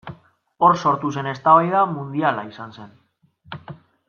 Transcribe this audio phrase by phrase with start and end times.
[0.67, 2.91] Hor sortu zen eztabaida mundiala izan zen.